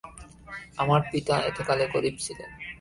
আমার 0.77 1.01
পিতা 1.11 1.35
এতকালে 1.41 1.85
গরিব 1.93 2.15
ছিলেন। 2.19 2.49